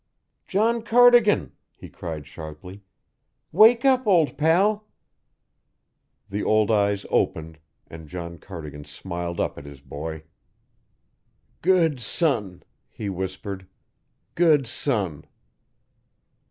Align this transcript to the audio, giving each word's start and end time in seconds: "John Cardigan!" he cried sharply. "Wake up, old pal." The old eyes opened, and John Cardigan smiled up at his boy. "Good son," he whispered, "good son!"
"John 0.47 0.81
Cardigan!" 0.81 1.51
he 1.77 1.87
cried 1.87 2.25
sharply. 2.25 2.81
"Wake 3.51 3.85
up, 3.85 4.07
old 4.07 4.35
pal." 4.35 4.87
The 6.27 6.43
old 6.43 6.71
eyes 6.71 7.05
opened, 7.11 7.59
and 7.85 8.07
John 8.07 8.39
Cardigan 8.39 8.83
smiled 8.85 9.39
up 9.39 9.59
at 9.59 9.65
his 9.65 9.79
boy. 9.81 10.23
"Good 11.61 11.99
son," 11.99 12.63
he 12.89 13.09
whispered, 13.09 13.67
"good 14.33 14.65
son!" 14.65 15.25